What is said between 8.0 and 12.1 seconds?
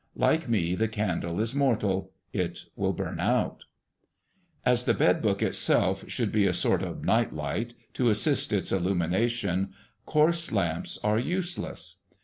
assist its illumination, coarse lamps are useless.